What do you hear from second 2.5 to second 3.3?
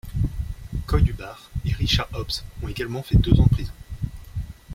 ont également fait